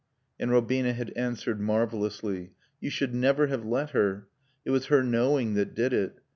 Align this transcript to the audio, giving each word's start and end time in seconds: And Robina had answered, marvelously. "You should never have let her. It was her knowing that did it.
And 0.39 0.49
Robina 0.49 0.93
had 0.93 1.11
answered, 1.11 1.61
marvelously. 1.61 2.53
"You 2.79 2.89
should 2.89 3.13
never 3.13 3.45
have 3.45 3.63
let 3.63 3.91
her. 3.91 4.29
It 4.65 4.71
was 4.71 4.87
her 4.87 5.03
knowing 5.03 5.53
that 5.53 5.75
did 5.75 5.93
it. 5.93 6.21